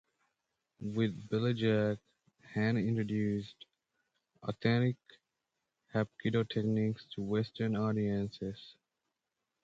[0.79, 1.99] With "Billy Jack,"
[2.55, 3.65] Han introduced
[4.41, 4.95] authentic
[5.93, 8.57] hapkido techniques to Western audiences.